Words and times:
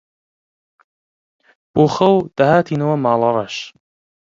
بۆ 1.73 1.83
خەو 1.95 2.15
دەهاتینەوە 2.37 2.95
ماڵەڕەش 3.03 3.55